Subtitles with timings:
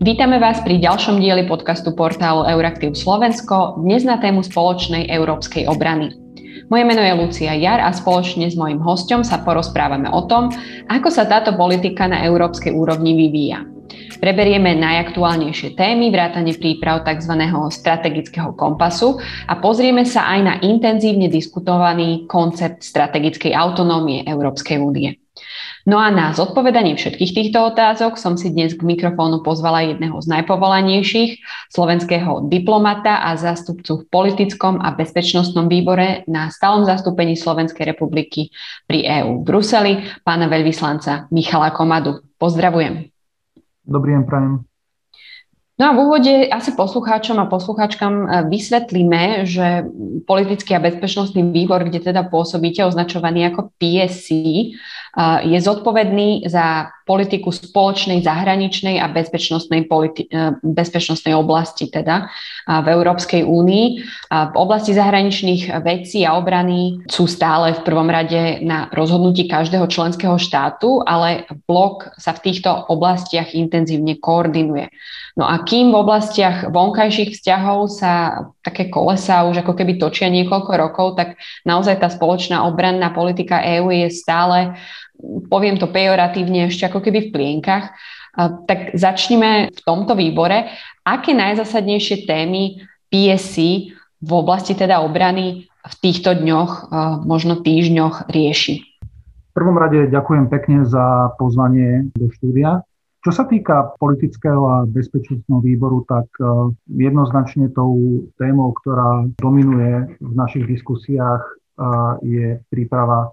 [0.00, 6.16] Vítame vás pri ďalšom dieli podcastu portálu Euraktiv Slovensko, dnes na tému spoločnej európskej obrany.
[6.72, 10.48] Moje meno je Lucia Jar a spoločne s mojim hostom sa porozprávame o tom,
[10.88, 13.60] ako sa táto politika na európskej úrovni vyvíja.
[14.24, 17.36] Preberieme najaktuálnejšie témy, vrátane príprav tzv.
[17.68, 19.20] strategického kompasu
[19.52, 25.20] a pozrieme sa aj na intenzívne diskutovaný koncept strategickej autonómie Európskej únie.
[25.88, 30.28] No a na zodpovedanie všetkých týchto otázok som si dnes k mikrofónu pozvala jedného z
[30.28, 31.40] najpovolanejších,
[31.72, 38.52] slovenského diplomata a zástupcu v politickom a bezpečnostnom výbore na stálom zastúpení Slovenskej republiky
[38.84, 42.20] pri EÚ v Bruseli, pána veľvyslanca Michala Komadu.
[42.36, 43.08] Pozdravujem.
[43.88, 44.69] Dobrý deň, prajem.
[45.80, 49.88] No a v úvode asi poslucháčom a poslucháčkam e, vysvetlíme, že
[50.28, 54.28] politický a bezpečnostný výbor, kde teda pôsobíte, označovaný ako PSC,
[55.42, 62.30] je zodpovedný za politiku spoločnej zahraničnej a bezpečnostnej, politi- e, bezpečnostnej oblasti teda
[62.70, 63.86] v Európskej únii.
[64.30, 70.38] V oblasti zahraničných vecí a obrany sú stále v prvom rade na rozhodnutí každého členského
[70.38, 74.94] štátu, ale blok sa v týchto oblastiach intenzívne koordinuje.
[75.34, 80.72] No a kým v oblastiach vonkajších vzťahov sa také kolesa už ako keby točia niekoľko
[80.76, 84.76] rokov, tak naozaj tá spoločná obranná politika EÚ je stále
[85.48, 87.92] poviem to pejoratívne, ešte ako keby v plienkach.
[88.38, 90.70] Tak začneme v tomto výbore.
[91.02, 92.78] Aké najzasadnejšie témy
[93.10, 96.92] PSC v oblasti teda obrany v týchto dňoch,
[97.24, 98.86] možno týždňoch rieši?
[99.50, 102.86] V prvom rade ďakujem pekne za pozvanie do štúdia.
[103.20, 106.30] Čo sa týka politického a bezpečnostného výboru, tak
[106.88, 111.44] jednoznačne tou témou, ktorá dominuje v našich diskusiách,
[112.24, 113.28] je príprava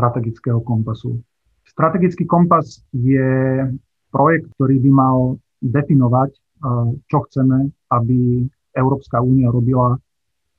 [0.00, 1.20] strategického kompasu.
[1.68, 3.68] Strategický kompas je
[4.08, 5.16] projekt, ktorý by mal
[5.60, 10.00] definovať, eh, čo chceme, aby Európska únia robila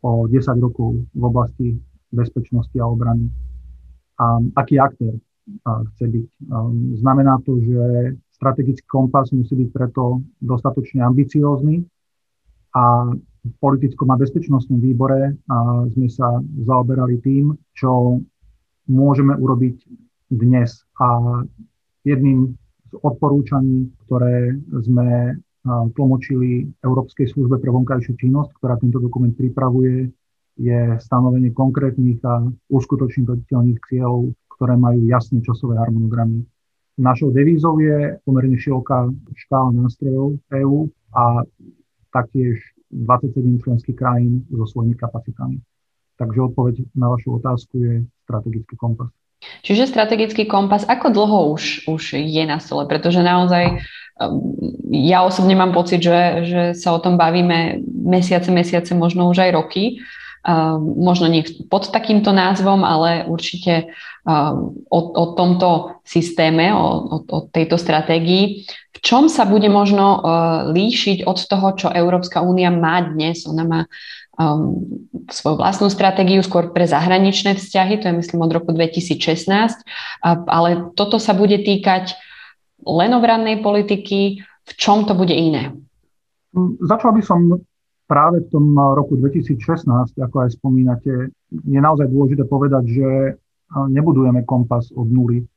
[0.06, 1.68] o 10 rokov v oblasti
[2.14, 3.26] bezpečnosti a obrany.
[4.22, 6.28] A aký aktér eh, chce byť.
[6.30, 6.72] Eh,
[7.02, 11.82] znamená to, že strategický kompas musí byť preto dostatočne ambiciózny
[12.78, 13.10] a
[13.42, 15.34] v politickom a bezpečnostnom výbore
[15.98, 16.30] sme sa
[16.62, 18.22] zaoberali tým, čo
[18.88, 19.86] môžeme urobiť
[20.32, 20.86] dnes.
[21.02, 21.42] A
[22.08, 22.56] jedným
[22.92, 25.40] z odporúčaní, ktoré sme
[25.96, 30.10] tlmočili Európskej službe pre vonkajšiu činnosť, ktorá tento dokument pripravuje,
[30.60, 36.44] je stanovenie konkrétnych a uskutočniteľných cieľov, ktoré majú jasné časové harmonogramy.
[37.00, 41.48] Našou devízou je pomerne široká škála nástrojov EÚ a
[42.12, 42.60] taktiež
[42.92, 45.58] 27 členských krajín so svojimi kapacitami.
[46.22, 49.10] Takže odpoveď na vašu otázku je strategický kompas.
[49.66, 52.86] Čiže strategický kompas, ako dlho už, už je na stole?
[52.86, 53.82] Pretože naozaj
[54.22, 54.54] um,
[54.94, 59.52] ja osobne mám pocit, že, že sa o tom bavíme mesiace, mesiace, možno už aj
[59.58, 59.98] roky.
[60.42, 63.94] Um, možno nie pod takýmto názvom, ale určite
[64.26, 68.66] um, o, o tomto systéme, o, o, o tejto stratégii.
[68.94, 70.22] V čom sa bude možno uh,
[70.70, 73.46] líšiť od toho, čo Európska únia má dnes?
[73.50, 73.82] Ona má
[74.42, 74.82] um,
[75.30, 79.86] svoju vlastnú stratégiu skôr pre zahraničné vzťahy, to je myslím od roku 2016,
[80.26, 82.18] ale toto sa bude týkať
[82.82, 85.78] len obrannej politiky, v čom to bude iné?
[86.58, 87.62] Mm, začal by som
[88.10, 89.88] práve v tom roku 2016,
[90.20, 93.08] ako aj spomínate, je naozaj dôležité povedať, že
[93.72, 95.48] nebudujeme kompas od nuly.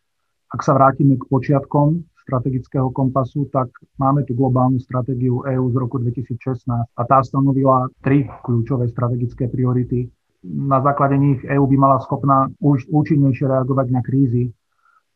[0.55, 3.69] Ak sa vrátime k počiatkom, strategického kompasu, tak
[4.01, 10.09] máme tu globálnu stratégiu EÚ z roku 2016 a tá stanovila tri kľúčové strategické priority.
[10.45, 14.49] Na základe nich EÚ by mala schopná už účinnejšie reagovať na krízy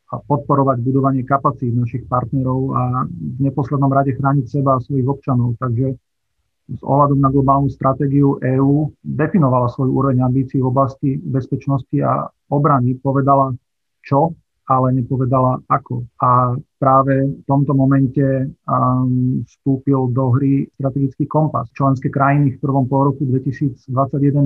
[0.09, 5.57] a podporovať budovanie kapacít našich partnerov a v neposlednom rade chrániť seba a svojich občanov.
[5.61, 5.97] Takže
[6.69, 12.97] s ohľadom na globálnu stratégiu EÚ definovala svoj úroveň ambícií v oblasti bezpečnosti a obrany,
[13.01, 13.57] povedala,
[14.05, 14.37] čo
[14.69, 16.05] ale nepovedala ako.
[16.21, 18.21] A práve v tomto momente
[18.69, 21.73] um, vstúpil do hry strategický kompas.
[21.73, 23.89] Členské krajiny v prvom pol roku 2021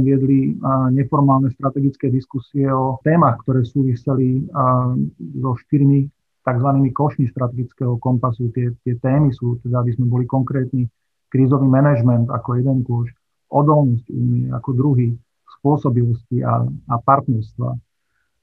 [0.07, 4.95] viedli uh, neformálne strategické diskusie o témach, ktoré súviseli uh,
[5.43, 6.07] so štyrmi
[6.47, 6.69] tzv.
[6.95, 8.55] košmi strategického kompasu.
[8.55, 10.87] Tie, tie témy sú, teda aby sme boli konkrétni,
[11.35, 13.11] krízový manažment ako jeden kôž,
[13.51, 15.09] odolnosť únie ako druhý,
[15.59, 17.75] spôsobilosti a, a partnerstva.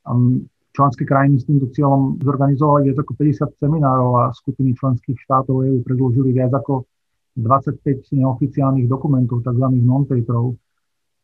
[0.07, 0.47] Um,
[0.79, 5.83] Členské krajiny s týmto cieľom zorganizovali viac ako 50 seminárov a skupiny členských štátov EÚ
[5.83, 6.87] predložili viac ako
[7.35, 9.65] 25 neoficiálnych dokumentov, tzv.
[9.75, 10.55] non-paperov.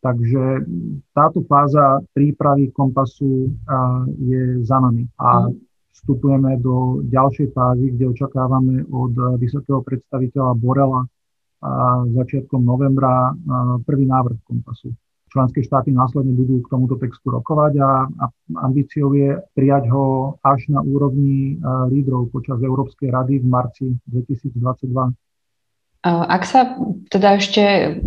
[0.04, 0.60] Takže
[1.16, 3.48] táto fáza prípravy kompasu
[4.20, 5.08] je za nami.
[5.24, 5.48] A
[5.96, 11.08] vstupujeme do ďalšej fázy, kde očakávame od vysokého predstaviteľa Borela
[12.12, 13.32] začiatkom novembra
[13.88, 14.92] prvý návrh kompasu.
[15.36, 18.26] Členské štáty následne budú k tomuto textu rokovať a, a
[18.64, 21.60] ambíciou je prijať ho až na úrovni
[21.92, 24.56] lídrov počas Európskej rady v marci 2022.
[26.06, 26.78] Ak sa
[27.10, 27.98] teda ešte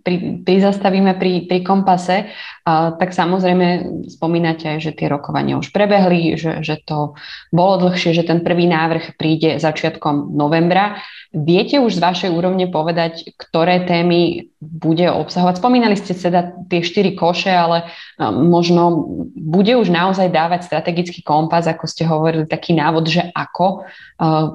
[0.00, 2.32] pri, prizastavíme pri, pri kompase,
[2.64, 7.12] tak samozrejme spomínate aj, že tie rokovania už prebehli, že, že to
[7.52, 10.96] bolo dlhšie, že ten prvý návrh príde začiatkom novembra.
[11.36, 15.58] Viete už z vašej úrovne povedať, ktoré témy bude obsahovať?
[15.58, 17.90] Spomínali ste teda tie štyri koše, ale
[18.22, 23.82] možno bude už naozaj dávať strategický kompas, ako ste hovorili, taký návod, že ako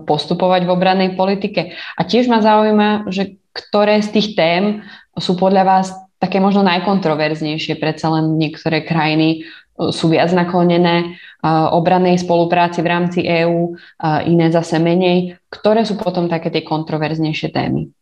[0.08, 1.76] postupovať v obrannej politike.
[2.00, 4.88] A tiež ma zaujíma, že ktoré z tých tém
[5.20, 5.92] sú podľa vás
[6.24, 9.44] také možno najkontroverznejšie, predsa len niektoré krajiny
[9.78, 13.78] sú viac naklonené obrannej spolupráci v rámci EÚ,
[14.26, 15.38] iné zase menej.
[15.54, 17.94] Ktoré sú potom také tie kontroverznejšie témy?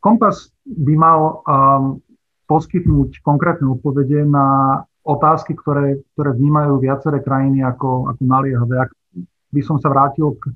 [0.00, 2.02] Kompas by mal um,
[2.46, 8.86] poskytnúť konkrétne odpovede na otázky, ktoré, ktoré vnímajú viaceré krajiny ako, ako naliehavé.
[8.86, 8.90] Ak
[9.54, 10.50] by som sa vrátil k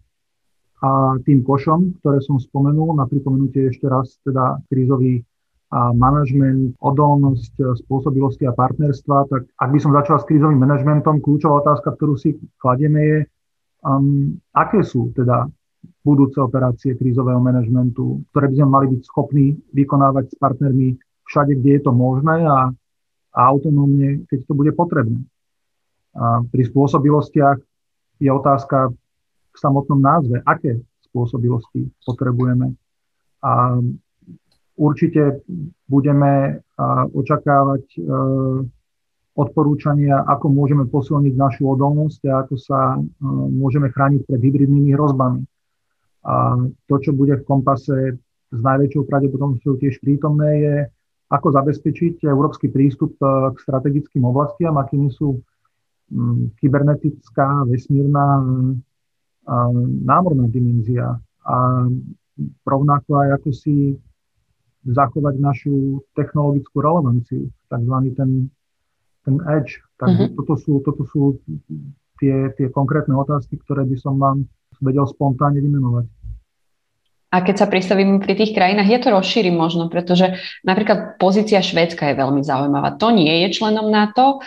[0.80, 5.20] a tým košom, ktoré som spomenul, na pripomenutie ešte raz teda krízový
[5.70, 11.62] a manažment, odolnosť, spôsobilosti a partnerstva, tak ak by som začal s krízovým manažmentom, kľúčová
[11.62, 13.18] otázka, ktorú si kladieme je,
[13.86, 15.46] um, aké sú teda
[16.00, 20.88] budúce operácie krízového manažmentu, ktoré by sme mali byť schopní vykonávať s partnermi
[21.28, 22.72] všade, kde je to možné a,
[23.36, 25.20] a autonómne, keď to bude potrebné.
[26.16, 27.58] A pri spôsobilostiach
[28.18, 28.90] je otázka
[29.50, 30.80] v samotnom názve, aké
[31.10, 32.74] spôsobilosti potrebujeme.
[33.42, 33.78] A
[34.76, 35.44] určite
[35.88, 36.62] budeme
[37.12, 38.00] očakávať e,
[39.36, 42.98] odporúčania, ako môžeme posilniť našu odolnosť a ako sa e,
[43.52, 45.44] môžeme chrániť pred hybridnými hrozbami.
[46.26, 46.56] A
[46.88, 47.96] to, čo bude v kompase
[48.50, 50.76] s najväčšou pravdepodobnosťou tiež prítomné, je,
[51.30, 55.40] ako zabezpečiť európsky prístup e, k strategickým oblastiam, akými sú
[56.58, 58.42] kybernetická, vesmírna,
[60.04, 61.56] námorná dimenzia a
[62.66, 63.74] rovnako aj ako si
[64.86, 68.48] zachovať našu technologickú relevanciu, takzvaný ten,
[69.26, 69.80] ten edge.
[70.00, 70.38] Takže mm-hmm.
[70.40, 71.36] toto sú, toto sú
[72.16, 74.48] tie, tie konkrétne otázky, ktoré by som vám
[74.80, 76.08] vedel spontánne vymenovať.
[77.30, 80.34] A keď sa pristavím pri tých krajinách, ja to rozšírim možno, pretože
[80.66, 82.98] napríklad pozícia Švédska je veľmi zaujímavá.
[82.98, 84.42] To nie je členom NATO,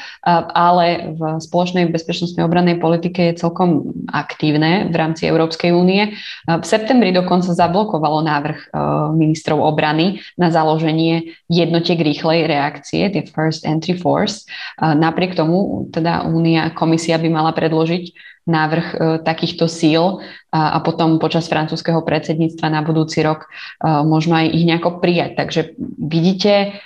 [0.52, 6.20] ale v spoločnej bezpečnostnej obrannej politike je celkom aktívne v rámci Európskej únie.
[6.44, 8.76] V septembri dokonca zablokovalo návrh
[9.16, 14.44] ministrov obrany na založenie jednotiek rýchlej reakcie, tie First Entry Force.
[14.84, 20.20] Napriek tomu teda únia, komisia by mala predložiť návrh e, takýchto síl
[20.52, 25.40] a, potom počas francúzského predsedníctva na budúci rok e, možno aj ich nejako prijať.
[25.40, 25.62] Takže
[26.00, 26.80] vidíte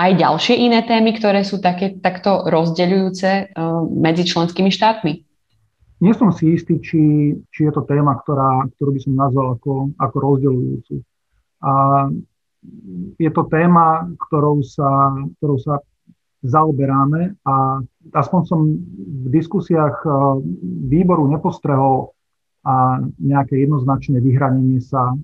[0.00, 3.44] aj ďalšie iné témy, ktoré sú také, takto rozdeľujúce e,
[3.96, 5.12] medzi členskými štátmi?
[6.00, 7.00] Nie som si istý, či,
[7.52, 10.94] či je to téma, ktorá, ktorú by som nazval ako, ako rozdeľujúcu.
[11.60, 11.72] A
[13.20, 15.84] je to téma, ktorou sa, ktorou sa
[16.42, 17.84] zaoberáme a
[18.16, 18.60] aspoň som
[18.96, 20.12] v diskusiách eh,
[20.88, 22.12] výboru nepostrehol
[22.60, 25.16] a nejaké jednoznačné vyhranenie sa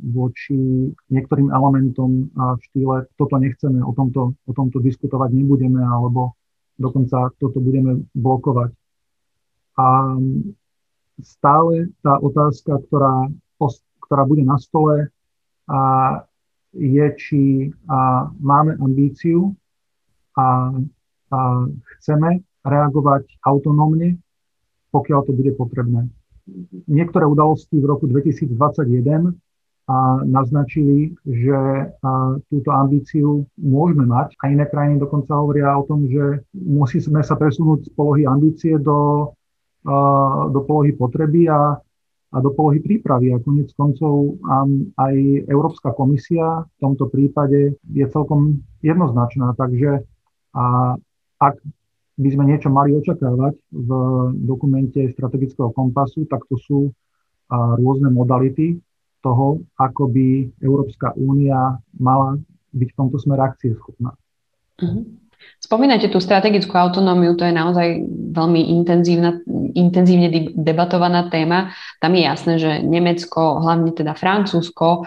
[0.00, 6.32] voči niektorým elementom v štýle toto nechceme, o tomto, o tomto diskutovať nebudeme, alebo
[6.80, 8.72] dokonca toto budeme blokovať.
[9.76, 10.16] A
[11.20, 13.28] stále tá otázka, ktorá,
[14.08, 15.12] ktorá bude na stole,
[15.68, 15.80] a
[16.72, 17.42] je, či
[17.84, 19.52] a máme ambíciu
[20.36, 20.72] a,
[21.32, 21.38] a
[21.98, 24.18] chceme reagovať autonómne,
[24.94, 26.06] pokiaľ to bude potrebné.
[26.90, 29.34] Niektoré udalosti v roku 2021
[29.90, 36.06] a naznačili, že a, túto ambíciu môžeme mať a iné krajiny dokonca hovoria o tom,
[36.06, 39.32] že musíme sa presunúť z polohy ambície do,
[39.86, 39.96] a,
[40.54, 41.82] do polohy potreby a,
[42.32, 43.34] a do polohy prípravy.
[43.34, 44.62] A konec koncov a,
[45.02, 45.14] aj
[45.50, 49.50] Európska komisia v tomto prípade je celkom jednoznačná.
[49.58, 50.06] Takže
[50.52, 50.96] a
[51.40, 51.54] ak
[52.16, 53.90] by sme niečo mali očakávať v
[54.44, 56.78] dokumente strategického kompasu, tak to sú
[57.52, 58.78] rôzne modality
[59.24, 62.36] toho, ako by Európska únia mala
[62.72, 64.12] byť v tomto smere akcieschopná.
[64.80, 65.24] Mhm.
[65.58, 67.98] Spomínate tú strategickú autonómiu, to je naozaj
[68.30, 68.62] veľmi
[69.74, 71.74] intenzívne debatovaná téma.
[71.98, 75.02] Tam je jasné, že Nemecko, hlavne teda Francúzsko,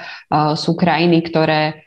[0.60, 1.85] sú krajiny, ktoré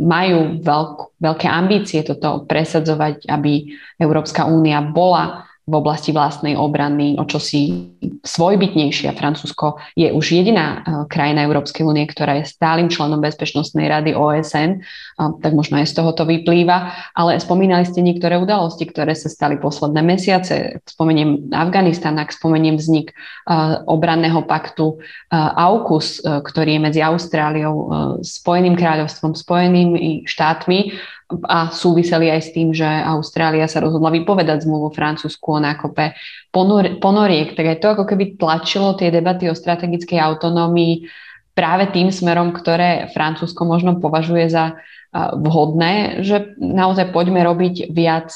[0.00, 3.66] majú veľk, veľké ambície toto presadzovať, aby
[3.98, 7.94] Európska únia bola v oblasti vlastnej obrany, o čo si
[8.26, 9.14] svojbytnejšia.
[9.14, 14.82] Francúzsko je už jediná e, krajina Európskej únie, ktorá je stálym členom Bezpečnostnej rady OSN,
[15.14, 19.62] tak možno aj z toho to vyplýva, ale spomínali ste niektoré udalosti, ktoré sa stali
[19.62, 20.82] posledné mesiace.
[20.90, 23.14] Spomeniem Afganistan, ak spomeniem vznik e,
[23.86, 27.76] obranného paktu e, AUKUS, ktorý je medzi Austráliou,
[28.26, 30.98] Spojeným kráľovstvom, Spojenými štátmi
[31.46, 36.14] a súviseli aj s tým, že Austrália sa rozhodla vypovedať zmluvu Francúzsku o nákope
[36.50, 37.54] ponor- ponoriek.
[37.54, 41.06] Tak aj to ako keby tlačilo tie debaty o strategickej autonómii
[41.54, 44.78] práve tým smerom, ktoré Francúzsko možno považuje za
[45.14, 48.30] vhodné, že naozaj poďme robiť viac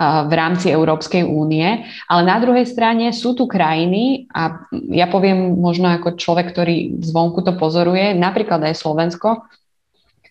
[0.00, 5.86] v rámci Európskej únie, ale na druhej strane sú tu krajiny a ja poviem možno
[5.86, 9.46] ako človek, ktorý zvonku to pozoruje, napríklad aj Slovensko,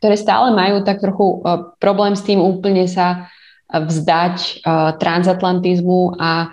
[0.03, 3.31] ktoré stále majú tak trochu uh, problém s tým úplne sa
[3.71, 6.51] vzdať uh, transatlantizmu a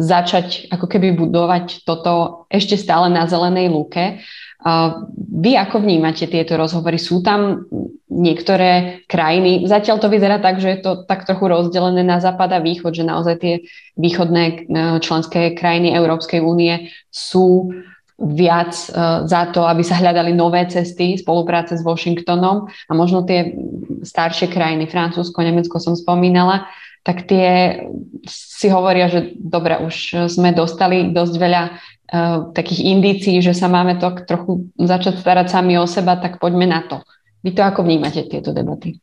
[0.00, 4.24] začať ako keby budovať toto ešte stále na zelenej lúke.
[4.64, 6.96] Uh, vy ako vnímate tieto rozhovory?
[6.96, 7.68] Sú tam
[8.08, 12.64] niektoré krajiny, zatiaľ to vyzerá tak, že je to tak trochu rozdelené na západ a
[12.64, 13.54] východ, že naozaj tie
[14.00, 14.72] východné
[15.04, 17.68] členské krajiny Európskej únie sú
[18.22, 23.58] viac uh, za to, aby sa hľadali nové cesty spolupráce s Washingtonom a možno tie
[24.06, 26.70] staršie krajiny, Francúzsko, Nemecko som spomínala,
[27.02, 27.82] tak tie
[28.30, 33.98] si hovoria, že dobre, už sme dostali dosť veľa uh, takých indícií, že sa máme
[33.98, 37.02] to trochu začať starať sami o seba, tak poďme na to.
[37.42, 39.02] Vy to ako vnímate, tieto debaty?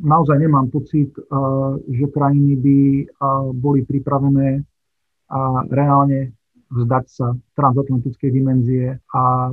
[0.00, 2.78] Naozaj nemám pocit, uh, že krajiny by
[3.52, 4.64] boli pripravené
[5.30, 6.39] a reálne
[6.70, 9.50] vzdať sa transatlantickej dimenzie a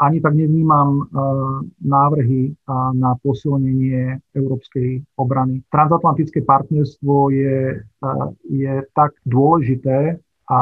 [0.00, 2.56] ani tak nevnímam uh, návrhy
[2.96, 5.60] na posilnenie európskej obrany.
[5.68, 10.16] Transatlantické partnerstvo je, uh, je tak dôležité
[10.48, 10.60] a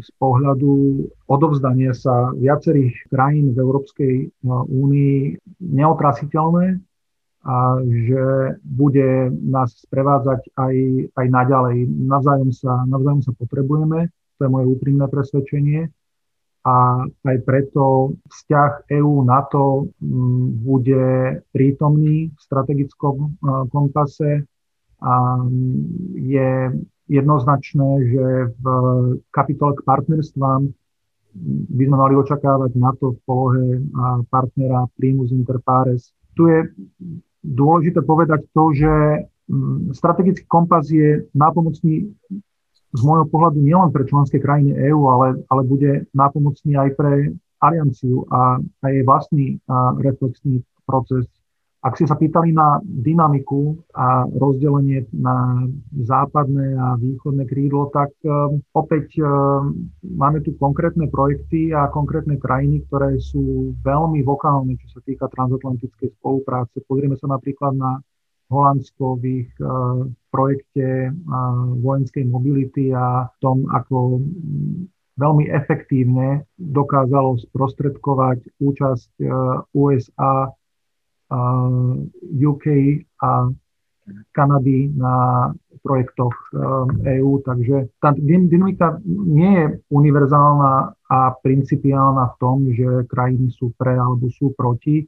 [0.00, 4.14] z pohľadu odovzdania sa viacerých krajín v Európskej
[4.68, 6.80] únii neotrasiteľné
[7.44, 8.24] a že
[8.64, 10.74] bude nás sprevádzať aj,
[11.16, 11.76] aj naďalej.
[11.88, 14.08] Navzájom sa, navzájom sa potrebujeme
[14.40, 15.92] to je moje úprimné presvedčenie.
[16.64, 21.04] A aj preto vzťah EÚ-NATO mm, bude
[21.52, 23.28] prítomný v strategickom e,
[23.72, 24.44] kompase
[25.00, 25.40] a
[26.20, 26.48] je
[27.08, 28.24] jednoznačné, že
[28.60, 28.64] v
[29.32, 30.68] kapitole k partnerstvám
[31.72, 33.66] by sme mali očakávať NATO v polohe
[34.28, 36.12] partnera primus inter pares.
[36.36, 36.60] Tu je
[37.40, 38.92] dôležité povedať to, že
[39.48, 42.12] mm, strategický kompas je nápomocný
[42.90, 47.12] z môjho pohľadu nielen pre členské krajiny EÚ, ale, ale bude nápomocný aj pre
[47.62, 51.28] alianciu a, a jej vlastný a, reflexný proces.
[51.80, 55.64] Ak ste sa pýtali na dynamiku a rozdelenie na
[56.04, 62.84] západné a východné krídlo, tak um, opäť um, máme tu konkrétne projekty a konkrétne krajiny,
[62.84, 66.84] ktoré sú veľmi vokálne, čo sa týka transatlantickej spolupráce.
[66.84, 67.96] Pozrieme sa napríklad na
[68.50, 70.04] Holandsko v ich uh,
[70.34, 71.14] projekte uh,
[71.78, 74.20] vojenskej mobility a tom, ako
[75.14, 80.50] veľmi efektívne dokázalo sprostredkovať účasť uh, USA,
[82.34, 82.66] UK
[83.22, 83.46] a
[84.34, 85.46] Kanady na
[85.86, 86.34] projektoch
[87.06, 87.46] EÚ.
[87.46, 94.26] Takže tá dynamika nie je univerzálna a principiálna v tom, že krajiny sú pre alebo
[94.34, 95.06] sú proti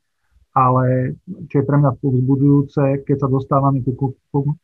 [0.53, 1.17] ale
[1.49, 4.17] čo je pre mňa povzbudujúce, keď sa dostávame ku,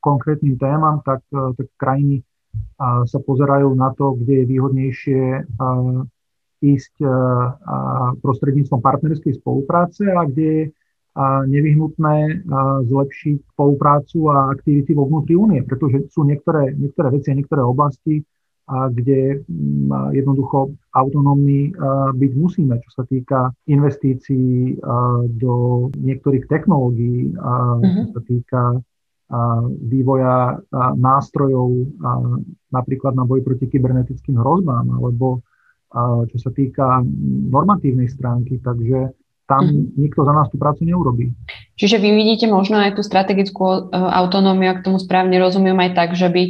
[0.04, 2.21] konkrétnym témam, tak, e, tak krajiny
[2.76, 5.45] a, sa pozerajú na to, kde je výhodnejšie a,
[6.59, 7.07] ísť
[8.18, 10.62] prostredníctvom partnerskej spolupráce a kde je
[11.47, 12.47] nevyhnutné
[12.87, 18.23] zlepšiť spoluprácu a aktivity vo vnútri únie, pretože sú niektoré, niektoré veci a niektoré oblasti,
[18.68, 21.72] a kde mm, jednoducho autonómni
[22.12, 24.76] byť musíme, čo sa týka investícií
[25.40, 27.32] do niektorých technológií,
[27.78, 28.62] čo sa týka
[29.88, 30.58] vývoja
[30.96, 31.68] nástrojov
[32.72, 35.40] napríklad na boj proti kybernetickým hrozbám alebo
[36.28, 37.00] čo sa týka
[37.48, 38.60] normatívnej stránky.
[38.60, 39.12] Takže
[39.48, 39.96] tam mm-hmm.
[39.96, 41.32] nikto za nás tú prácu neurobí.
[41.80, 46.12] Čiže vy vidíte možno aj tú strategickú e, autonómiu, ak tomu správne rozumiem, aj tak,
[46.12, 46.42] že by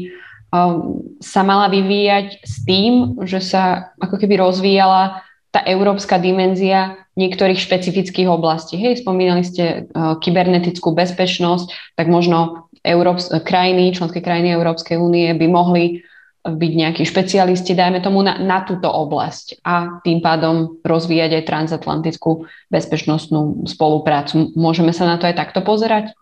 [1.21, 5.21] sa mala vyvíjať s tým, že sa ako keby rozvíjala
[5.53, 8.79] tá európska dimenzia niektorých špecifických oblastí.
[8.79, 15.47] Hej, spomínali ste uh, kybernetickú bezpečnosť, tak možno Európs- krajiny, členské krajiny Európskej únie by
[15.51, 16.07] mohli
[16.47, 22.47] byť nejakí špecialisti, dajme tomu, na, na túto oblasť a tým pádom rozvíjať aj transatlantickú
[22.73, 24.55] bezpečnostnú spoluprácu.
[24.55, 26.15] Môžeme sa na to aj takto pozerať?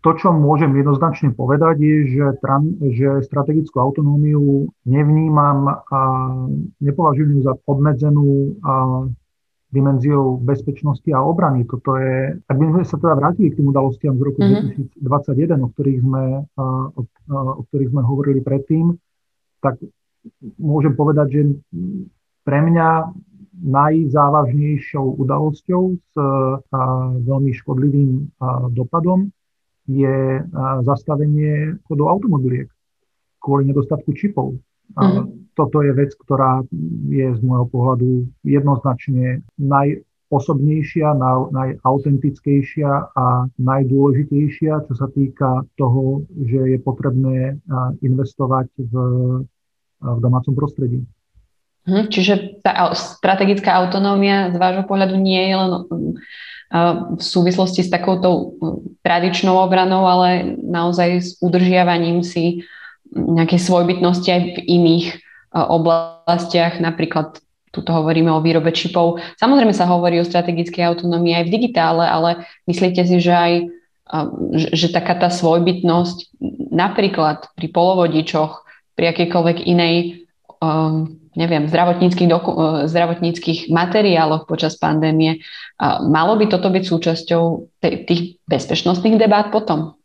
[0.00, 6.00] To, čo môžem jednoznačne povedať, je, že, tran, že strategickú autonómiu nevnímam a
[6.80, 9.04] nepovažujem za obmedzenú a
[9.70, 11.62] dimenziou bezpečnosti a obrany.
[11.62, 14.98] Toto je, ak by sme sa teda vrátili k tým udalostiam z roku mm-hmm.
[15.04, 16.24] 2021, o ktorých, sme,
[16.58, 16.66] o,
[17.30, 18.98] o ktorých sme hovorili predtým,
[19.62, 19.78] tak
[20.58, 21.40] môžem povedať, že
[22.42, 23.14] pre mňa
[23.60, 26.12] najzávažnejšou udalosťou s
[27.28, 28.40] veľmi škodlivým
[28.72, 29.28] dopadom
[29.90, 30.46] je
[30.86, 32.70] zastavenie chodu automobiliek
[33.42, 34.60] kvôli nedostatku čipov.
[34.94, 35.50] Mm.
[35.58, 36.62] Toto je vec, ktorá
[37.10, 41.10] je z môjho pohľadu jednoznačne najosobnejšia,
[41.50, 43.26] najautentickejšia a
[43.58, 47.58] najdôležitejšia, čo sa týka toho, že je potrebné
[48.00, 48.94] investovať v,
[50.00, 51.02] v domácom prostredí.
[51.90, 55.70] Hm, čiže tá strategická autonómia z vášho pohľadu nie je len
[57.18, 58.54] v súvislosti s takouto
[59.02, 62.62] tradičnou obranou, ale naozaj s udržiavaním si
[63.10, 65.06] nejakej svojbytnosti aj v iných
[65.50, 67.42] oblastiach, napríklad
[67.74, 69.18] tuto hovoríme o výrobe čipov.
[69.42, 73.52] Samozrejme sa hovorí o strategickej autonómii aj v digitále, ale myslíte si, že aj
[74.74, 76.38] že taká tá svojbytnosť
[76.70, 78.62] napríklad pri polovodičoch,
[78.94, 80.26] pri akýkoľvek inej
[81.36, 85.42] neviem, zdravotníckých, doku- e, zdravotníckých materiáloch počas pandémie.
[86.04, 87.42] Malo by toto byť súčasťou
[87.80, 90.00] tých bezpečnostných debát potom?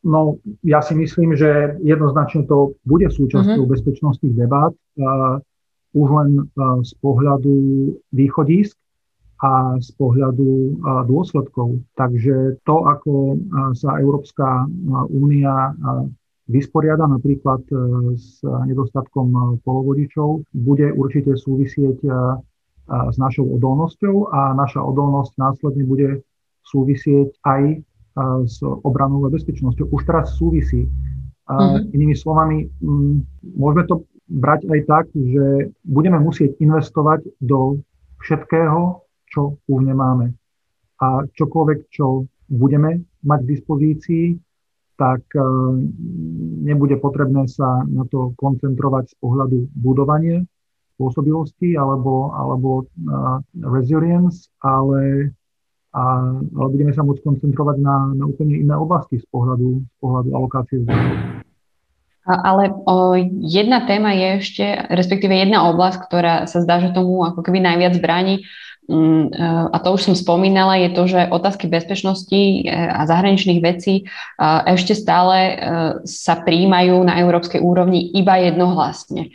[0.00, 3.74] No, ja si myslím, že jednoznačne to bude súčasťou uh-huh.
[3.76, 5.36] bezpečnostných debát, uh,
[5.92, 7.54] už len uh, z pohľadu
[8.08, 8.72] východísk
[9.44, 11.84] a z pohľadu uh, dôsledkov.
[12.00, 14.64] Takže to, ako uh, sa Európska
[15.12, 16.08] únia uh,
[16.50, 17.74] vysporiada napríklad e,
[18.18, 22.10] s nedostatkom e, polovodičov, bude určite súvisieť e,
[22.90, 26.26] s našou odolnosťou a naša odolnosť následne bude
[26.66, 27.78] súvisieť aj
[28.50, 29.94] s obranou a bezpečnosťou.
[29.94, 30.90] Už teraz súvisí.
[31.46, 31.94] Mm-hmm.
[31.94, 32.66] Inými slovami,
[33.46, 37.78] môžeme to brať aj tak, že budeme musieť investovať do
[38.26, 40.34] všetkého, čo už nemáme.
[40.98, 44.24] A čokoľvek, čo budeme mať k dispozícii,
[45.00, 45.40] tak e,
[46.60, 50.44] nebude potrebné sa na to koncentrovať z pohľadu budovania
[51.00, 53.40] spôsobilosti alebo, alebo uh,
[53.72, 55.32] resilience, ale,
[55.96, 56.04] a,
[56.36, 60.84] ale budeme sa môcť koncentrovať na, na úplne iné oblasti z pohľadu, z pohľadu alokácie
[60.84, 61.29] zdrojov.
[62.30, 67.42] Ale o, jedna téma je ešte, respektíve jedna oblasť, ktorá sa zdá, že tomu ako
[67.42, 68.46] keby najviac bráni,
[68.90, 69.30] Mm,
[69.70, 74.04] a to už som spomínala, je to, že otázky bezpečnosti e, a zahraničných vecí e,
[74.66, 75.54] ešte stále e,
[76.02, 79.30] sa príjmajú na európskej úrovni iba jednohlasne.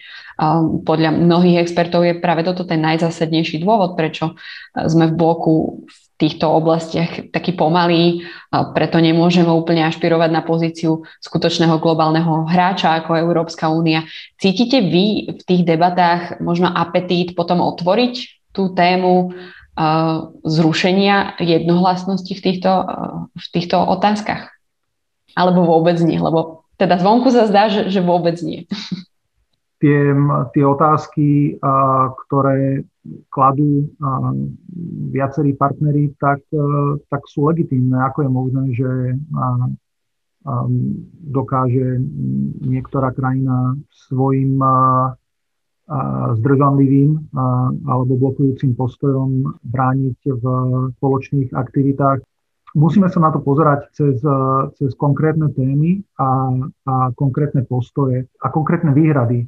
[0.84, 4.36] Podľa mnohých expertov je práve toto ten najzásadnejší dôvod, prečo
[4.76, 8.23] sme v bloku v týchto oblastiach taký pomalý,
[8.71, 14.08] preto nemôžeme úplne ašpirovať na pozíciu skutočného globálneho hráča ako Európska únia.
[14.39, 18.13] Cítite vy v tých debatách možno apetít potom otvoriť
[18.56, 19.36] tú tému
[20.47, 22.71] zrušenia jednohlasnosti v týchto,
[23.36, 24.56] v týchto otázkach?
[25.36, 26.15] Alebo vôbec nie?
[26.15, 28.63] Lebo teda zvonku sa zdá, že, že vôbec nie.
[29.76, 30.16] Tie,
[30.56, 31.60] tie otázky,
[32.26, 32.88] ktoré
[33.30, 33.92] kladú
[35.12, 38.00] viacerí partneri, tak, uh, tak sú legitímne.
[38.08, 38.92] Ako je možné, že
[41.26, 41.98] dokáže
[42.62, 44.62] niektorá krajina svojim
[46.38, 47.34] zdržanlivým
[47.86, 50.46] alebo blokujúcim postojom brániť v
[51.02, 52.22] spoločných aktivitách.
[52.76, 54.20] Musíme sa na to pozerať cez,
[54.76, 56.52] cez konkrétne témy a,
[56.84, 59.48] a konkrétne postoje a konkrétne výhrady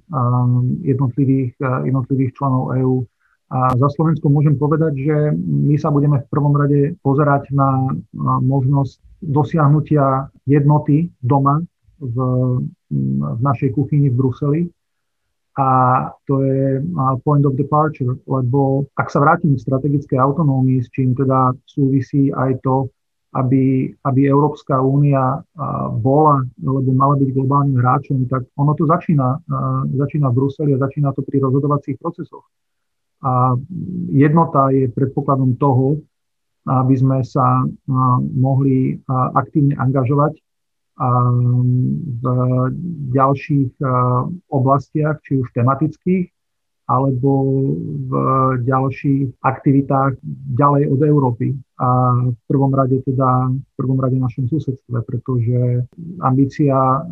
[0.88, 3.04] jednotlivých, jednotlivých členov EÚ.
[3.52, 8.40] A za Slovensko môžem povedať, že my sa budeme v prvom rade pozerať na, na
[8.40, 11.64] možnosť dosiahnutia jednoty doma
[12.00, 12.16] v,
[12.92, 14.62] v našej kuchyni v Bruseli,
[15.58, 15.70] a
[16.30, 16.86] to je
[17.26, 22.62] point of departure, lebo ak sa vrátim k strategickej autonómii, s čím teda súvisí aj
[22.62, 22.94] to,
[23.38, 25.46] aby, aby Európska únia
[26.02, 29.38] bola, alebo mala byť globálnym hráčom, tak ono to začína,
[29.94, 32.50] začína v Bruseli a začína to pri rozhodovacích procesoch.
[33.22, 33.54] A
[34.10, 36.02] jednota je predpokladom toho,
[36.66, 37.62] aby sme sa
[38.34, 38.98] mohli
[39.38, 40.42] aktívne angažovať
[42.10, 42.24] v
[43.14, 43.78] ďalších
[44.50, 46.26] oblastiach, či už tematických,
[46.90, 47.32] alebo
[48.08, 48.12] v
[48.66, 50.18] ďalších aktivitách
[50.58, 51.54] ďalej od Európy.
[51.78, 51.90] A
[52.34, 55.86] v prvom rade teda, v prvom rade našom susedstve, pretože
[56.26, 57.06] ambícia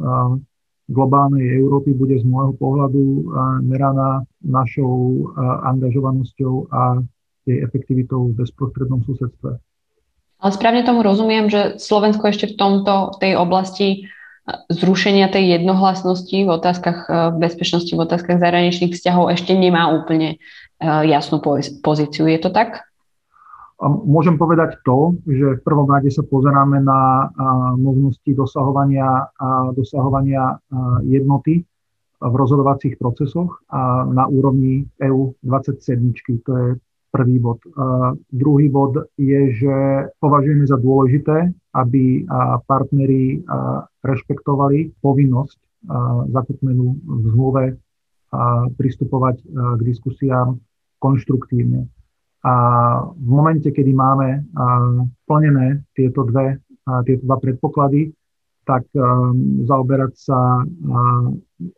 [0.90, 3.30] globálnej Európy bude z môjho pohľadu
[3.62, 5.30] meraná našou
[5.70, 6.98] angažovanosťou a
[7.46, 9.62] jej efektivitou v bezprostrednom susedstve.
[10.42, 14.10] Ale správne tomu rozumiem, že Slovensko ešte v tomto, v tej oblasti
[14.70, 20.38] zrušenia tej jednohlasnosti v otázkach e, bezpečnosti, v otázkach zahraničných vzťahov ešte nemá úplne
[20.84, 21.40] jasnú
[21.82, 22.28] pozíciu.
[22.28, 22.84] Je to tak?
[23.84, 27.28] Môžem povedať to, že v prvom rade sa pozeráme na
[27.76, 29.28] možnosti dosahovania,
[29.76, 30.64] dosahovania
[31.04, 31.68] jednoty
[32.24, 33.60] v rozhodovacích procesoch
[34.16, 36.48] na úrovni EU 27.
[36.48, 36.68] To je
[37.12, 37.60] prvý bod.
[38.32, 39.76] Druhý bod je, že
[40.24, 42.24] považujeme za dôležité, aby
[42.72, 43.44] partneri
[44.08, 45.60] rešpektovali povinnosť
[46.32, 47.64] zakotmenú v zmluve
[48.80, 50.64] pristupovať k diskusiám
[51.04, 51.92] konštruktívne.
[52.46, 52.54] A
[53.10, 54.46] v momente, kedy máme
[55.26, 56.62] plnené tieto, dve,
[57.10, 58.14] tieto dva predpoklady,
[58.66, 58.86] tak
[59.66, 60.62] zaoberať sa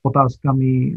[0.04, 0.92] otázkami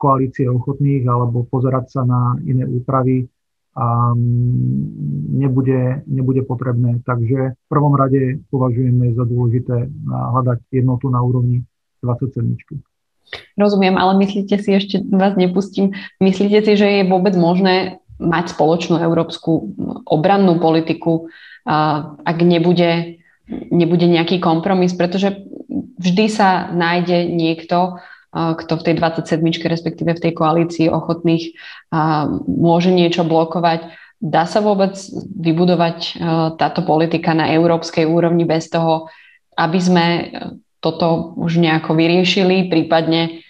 [0.00, 3.28] koalície ochotných alebo pozerať sa na iné úpravy
[5.32, 7.00] nebude, nebude potrebné.
[7.08, 11.64] Takže v prvom rade považujeme za dôležité hľadať jednotu na úrovni
[12.04, 12.56] 27.
[13.56, 19.00] Rozumiem, ale myslíte si, ešte vás nepustím, myslíte si, že je vôbec možné mať spoločnú
[19.00, 19.72] európsku
[20.04, 21.30] obrannú politiku,
[22.22, 23.22] ak nebude,
[23.70, 25.46] nebude nejaký kompromis, pretože
[26.02, 29.44] vždy sa nájde niekto, kto v tej 27.
[29.68, 31.52] respektíve v tej koalícii ochotných
[32.48, 33.92] môže niečo blokovať.
[34.22, 34.94] Dá sa vôbec
[35.36, 36.22] vybudovať
[36.56, 39.10] táto politika na európskej úrovni bez toho,
[39.58, 40.06] aby sme
[40.82, 43.44] toto už nejako vyriešili, prípadne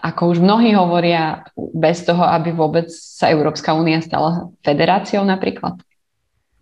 [0.00, 5.76] ako už mnohí hovoria, bez toho, aby vôbec sa Európska únia stala federáciou napríklad?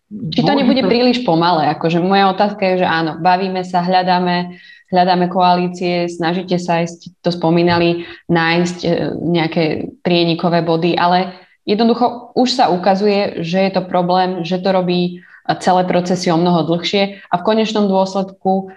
[0.09, 1.69] Či to nebude príliš pomalé?
[1.69, 4.57] Akože moja otázka je, že áno, bavíme sa, hľadáme,
[4.89, 9.65] hľadáme koalície, snažíte sa, ste to spomínali, nájsť e, nejaké
[10.01, 11.37] prienikové body, ale
[11.69, 15.21] jednoducho už sa ukazuje, že je to problém, že to robí
[15.61, 18.73] celé procesy o mnoho dlhšie a v konečnom dôsledku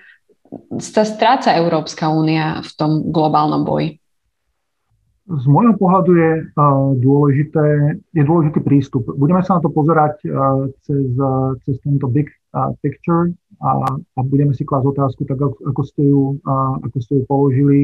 [0.84, 4.01] sa stráca Európska únia v tom globálnom boji.
[5.32, 6.32] Z môjho pohľadu je
[7.00, 9.08] dôležité, je dôležitý prístup.
[9.16, 10.20] Budeme sa na to pozerať
[10.84, 11.08] cez,
[11.64, 12.28] cez tento big
[12.84, 13.32] picture
[13.64, 16.36] a, a budeme si klásť otázku, tak ako ste ju,
[16.84, 17.80] ako ste ju položili,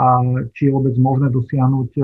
[0.00, 0.24] a
[0.56, 2.00] či je vôbec možné dosiahnuť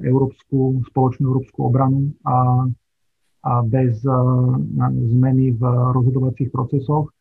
[0.00, 2.64] európsku, spoločnú európsku obranu a,
[3.44, 4.00] a bez
[5.12, 5.62] zmeny v
[5.92, 7.12] rozhodovacích procesoch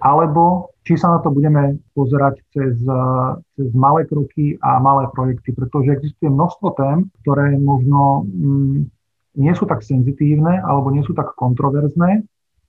[0.00, 2.78] alebo či sa na to budeme pozerať cez,
[3.58, 8.86] cez malé kroky a malé projekty, pretože existuje množstvo tém, ktoré možno mm,
[9.40, 12.22] nie sú tak senzitívne alebo nie sú tak kontroverzné,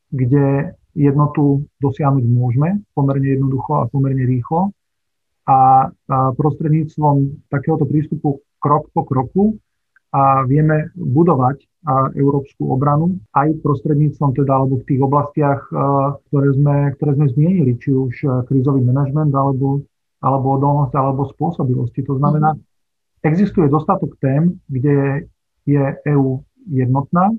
[0.09, 4.73] kde jednotu dosiahnuť môžeme pomerne jednoducho a pomerne rýchlo.
[5.47, 9.55] A, a prostredníctvom takéhoto prístupu krok po kroku
[10.11, 11.63] a vieme budovať
[12.19, 15.61] európsku obranu aj prostredníctvom teda, alebo v tých oblastiach,
[16.27, 19.87] ktoré sme, ktoré sme zmienili, či už krízový manažment, alebo,
[20.19, 22.03] alebo odolnosť, alebo spôsobilosti.
[22.11, 22.59] To znamená,
[23.23, 25.31] existuje dostatok tém, kde
[25.63, 27.31] je EÚ jednotná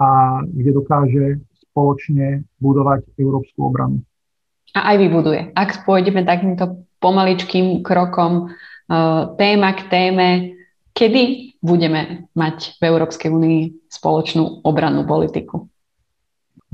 [0.00, 1.24] a kde dokáže
[1.68, 4.00] spoločne budovať európsku obranu.
[4.74, 5.52] A aj vybuduje.
[5.52, 8.48] Ak pôjdeme takýmto pomaličkým krokom
[9.36, 10.28] téma k téme,
[10.94, 11.22] kedy
[11.58, 15.66] budeme mať v Európskej únii spoločnú obrannú politiku?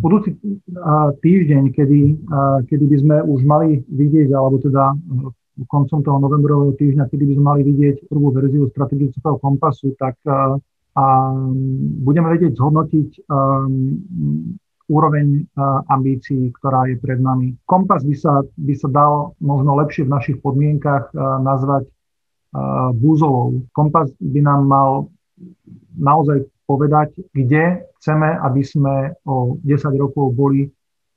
[0.00, 0.37] Budúci
[1.20, 2.00] týždeň, kedy,
[2.68, 4.96] kedy by sme už mali vidieť, alebo teda
[5.68, 10.56] koncom toho novembrového týždňa, kedy by sme mali vidieť prvú verziu strategického kompasu, tak a,
[12.00, 14.00] budeme vedieť zhodnotiť um,
[14.90, 15.46] úroveň
[15.87, 17.54] ambícií, ktorá je pred nami.
[17.62, 21.14] Kompas by sa, by sa dal možno lepšie v našich podmienkach
[21.46, 21.87] nazvať
[22.98, 23.62] búzolov.
[23.70, 24.90] Kompas by nám mal
[25.94, 28.94] naozaj povedať, kde chceme, aby sme
[29.26, 30.70] o 10 rokov boli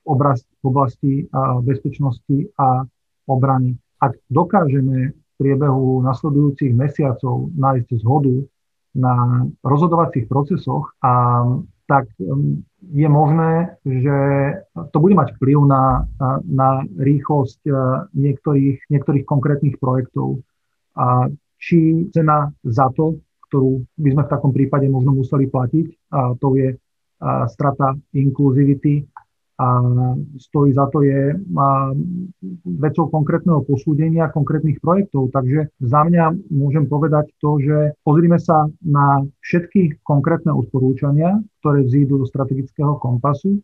[0.04, 1.24] v oblasti
[1.63, 2.84] bezpečnosti a
[3.30, 3.78] obrany.
[4.04, 8.36] Ak dokážeme v priebehu nasledujúcich mesiacov nájsť zhodu
[8.93, 11.46] na rozhodovacích procesoch, a,
[11.88, 12.12] tak
[12.91, 14.17] je možné, že
[14.91, 16.08] to bude mať vplyv na,
[16.48, 17.60] na rýchlosť
[18.15, 20.43] niektorých, niektorých konkrétnych projektov
[20.98, 21.28] a
[21.58, 26.58] či cena za to, ktorú by sme v takom prípade možno museli platiť, a to
[26.58, 26.76] je
[27.24, 29.08] a strata inkluzivity
[29.56, 29.80] a
[30.36, 31.32] stojí za to je
[32.66, 35.32] vecou konkrétneho posúdenia konkrétnych projektov.
[35.32, 42.20] Takže za mňa môžem povedať to, že pozrime sa na všetky konkrétne odporúčania, ktoré vzídu
[42.20, 43.62] do strategického kompasu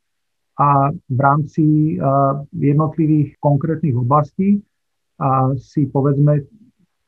[0.56, 1.98] a v rámci
[2.56, 4.64] jednotlivých konkrétnych oblastí
[5.20, 6.48] a si povedzme,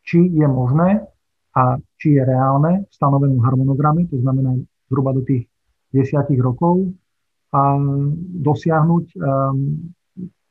[0.02, 1.06] či je možné
[1.56, 4.56] a či je reálne v stanovenom harmonograme, to znamená
[4.88, 5.48] zhruba do tých
[5.92, 6.96] desiatich rokov,
[8.40, 9.06] dosiahnuť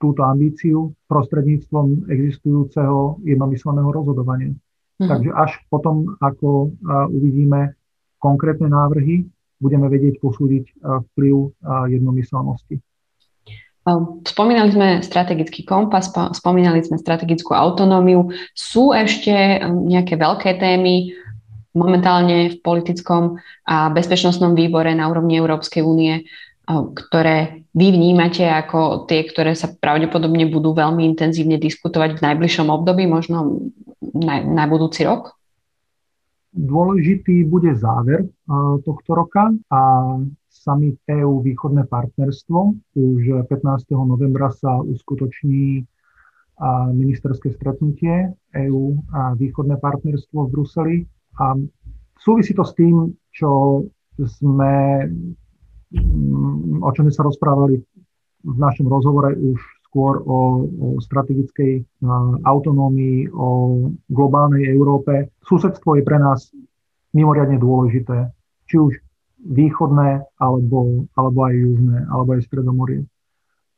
[0.00, 4.52] túto ambíciu prostredníctvom existujúceho jednomyselného rozhodovania.
[5.00, 5.08] Mhm.
[5.08, 6.76] Takže až potom, ako
[7.08, 7.72] uvidíme
[8.20, 9.24] konkrétne návrhy,
[9.60, 11.34] budeme vedieť posúdiť vplyv
[11.88, 12.80] jednomyselnosti.
[14.26, 18.30] Spomínali sme strategický kompas, spomínali sme strategickú autonómiu.
[18.52, 21.14] Sú ešte nejaké veľké témy
[21.70, 26.26] momentálne v politickom a bezpečnostnom výbore na úrovni Európskej únie,
[26.70, 33.06] ktoré vy vnímate ako tie, ktoré sa pravdepodobne budú veľmi intenzívne diskutovať v najbližšom období,
[33.06, 33.70] možno
[34.02, 35.34] na, na budúci rok?
[36.50, 38.26] Dôležitý bude záver
[38.82, 39.80] tohto roka a
[40.60, 42.58] summit EU východné partnerstvo.
[42.92, 43.96] Už 15.
[44.04, 45.88] novembra sa uskutoční
[46.92, 48.36] ministerské stretnutie
[48.68, 50.96] EU a východné partnerstvo v Bruseli.
[51.40, 51.56] A
[52.20, 53.82] súvisí to s tým, čo
[54.20, 55.08] sme,
[55.88, 57.80] mm, o čom sme sa rozprávali
[58.44, 59.56] v našom rozhovore už
[59.88, 61.82] skôr o, o strategickej
[62.44, 63.48] autonómii, o
[64.06, 65.32] globálnej Európe.
[65.42, 66.52] Susedstvo je pre nás
[67.10, 68.30] mimoriadne dôležité.
[68.70, 68.92] Či už
[69.40, 73.02] východné, alebo, alebo aj južné, alebo aj stredomorie.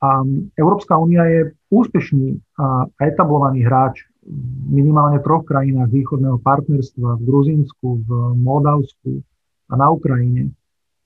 [0.02, 0.26] A
[0.58, 8.02] Európska únia je úspešný a etablovaný hráč v minimálne troch krajinách východného partnerstva, v Gruzínsku,
[8.02, 9.22] v Moldavsku
[9.70, 10.50] a na Ukrajine.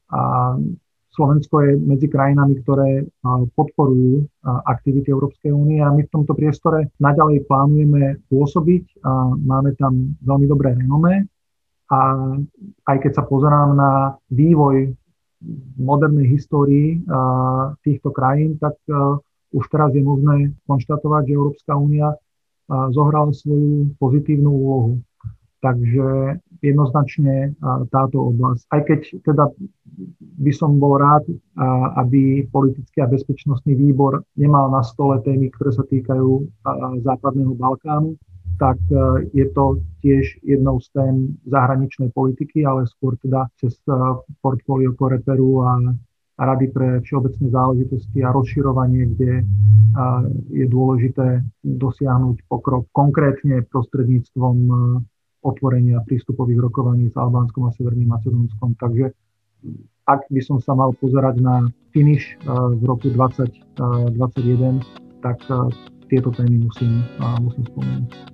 [0.08, 0.56] A
[1.12, 3.04] Slovensko je medzi krajinami, ktoré
[3.56, 4.24] podporujú
[4.68, 9.04] aktivity Európskej únie a my v tomto priestore naďalej plánujeme pôsobiť.
[9.04, 11.24] A máme tam veľmi dobré renomé
[11.86, 11.98] a
[12.90, 13.92] aj keď sa pozerám na
[14.30, 14.94] vývoj
[15.78, 17.04] modernej histórii
[17.86, 18.74] týchto krajín, tak
[19.54, 22.18] už teraz je možné konštatovať, že Európska únia
[22.90, 24.92] zohrala svoju pozitívnu úlohu.
[25.62, 27.56] Takže jednoznačne
[27.90, 28.62] táto oblasť.
[28.70, 29.44] Aj keď teda
[30.42, 31.26] by som bol rád,
[31.96, 36.44] aby politický a bezpečnostný výbor nemal na stole témy, ktoré sa týkajú
[37.02, 38.14] západného Balkánu,
[38.56, 38.80] tak
[39.36, 41.14] je to tiež jednou z tém
[41.46, 43.76] zahraničnej politiky, ale skôr teda cez
[44.40, 45.78] portfólio Koreperu a
[46.36, 49.48] Rady pre všeobecné záležitosti a rozširovanie, kde
[50.52, 54.56] je dôležité dosiahnuť pokrok konkrétne prostredníctvom
[55.40, 58.76] otvorenia prístupových rokovaní s Albánskom a Severným Macedónskom.
[58.76, 59.16] Takže
[60.04, 64.84] ak by som sa mal pozerať na finish v roku 2021,
[65.24, 65.40] tak
[66.12, 67.00] tieto témy musím,
[67.40, 68.25] musím spomenúť.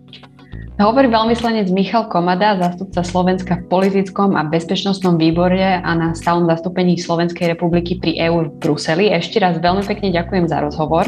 [0.82, 6.98] Hovorí veľvyslanec Michal Komada, zástupca Slovenska v politickom a bezpečnostnom výbore a na stálom zastúpení
[6.98, 9.14] Slovenskej republiky pri EÚ v Bruseli.
[9.14, 11.06] Ešte raz veľmi pekne ďakujem za rozhovor.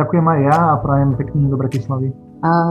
[0.00, 2.08] Ďakujem aj ja a prajem pekný do Bratislavy.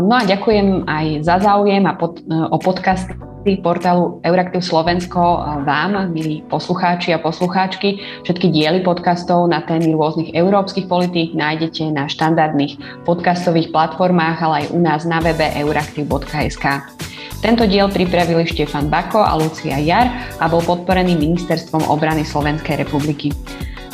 [0.02, 5.20] No a ďakujem aj za záujem a pod, o podcasty portálu Euraktiv Slovensko
[5.66, 7.98] vám, milí poslucháči a poslucháčky.
[8.22, 14.66] Všetky diely podcastov na témy rôznych európskych politík nájdete na štandardných podcastových platformách, ale aj
[14.78, 16.66] u nás na webe euraktiv.sk.
[17.42, 23.34] Tento diel pripravili Štefan Bako a Lucia Jar a bol podporený Ministerstvom obrany Slovenskej republiky.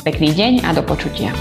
[0.04, 1.32] Pekný deň a do počutia.